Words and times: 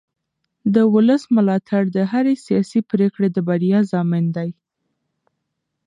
د 0.73 0.75
ولس 0.93 1.23
ملاتړ 1.35 1.81
د 1.95 1.97
هرې 2.11 2.35
سیاسي 2.45 2.79
پرېکړې 2.91 3.27
د 3.31 3.37
بریا 3.47 3.79
ضامن 3.91 4.25
دی 4.35 4.49